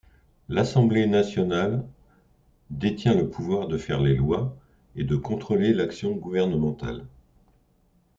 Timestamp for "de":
3.67-3.77, 5.03-5.15